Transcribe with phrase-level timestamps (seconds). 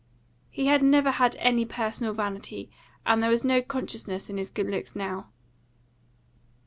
[0.49, 2.71] He had never had any personal vanity,
[3.05, 5.29] and there was no consciousness in his good looks now.